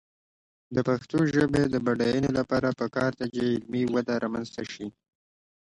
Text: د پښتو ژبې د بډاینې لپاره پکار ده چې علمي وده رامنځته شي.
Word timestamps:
د 0.75 0.77
پښتو 0.87 1.17
ژبې 1.33 1.63
د 1.69 1.75
بډاینې 1.85 2.31
لپاره 2.39 2.75
پکار 2.79 3.11
ده 3.19 3.25
چې 3.33 3.41
علمي 3.51 3.83
وده 3.93 4.15
رامنځته 4.23 4.63
شي. 4.71 4.87